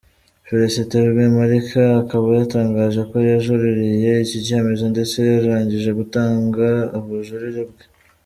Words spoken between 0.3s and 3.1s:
Félicité Rwemarika akaba yatangaje